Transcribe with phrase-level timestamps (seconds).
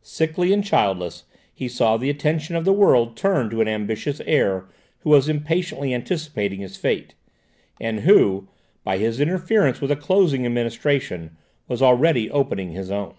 [0.00, 4.66] Sickly and childless he saw the attention of the world turned to an ambitious heir
[5.00, 7.16] who was impatiently anticipating his fate;
[7.80, 8.46] and who,
[8.84, 13.14] by his interference with the closing administration, was already opening his own.